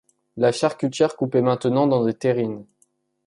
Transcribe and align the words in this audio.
La 0.35 0.51
charcutière 0.51 1.15
coupait 1.15 1.43
maintenant 1.43 1.85
dans 1.85 2.03
des 2.03 2.15
terrines. 2.15 2.65